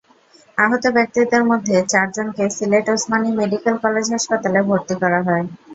[0.57, 5.45] আহত ব্যক্তিদের মধ্যে চারজনকে সিলেট ওসমানী মেডিকেল কলেজ হাসপাতালে ভর্তি করা হয়।